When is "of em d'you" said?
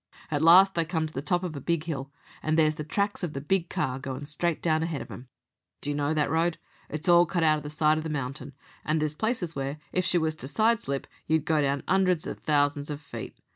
5.03-5.93